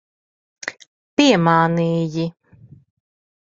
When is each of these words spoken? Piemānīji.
Piemānīji. 1.19 2.27